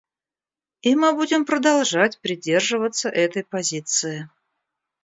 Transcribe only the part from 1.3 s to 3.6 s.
продолжать придерживаться этой